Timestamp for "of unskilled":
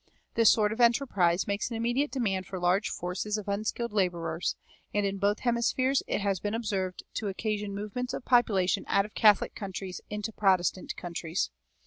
3.37-3.93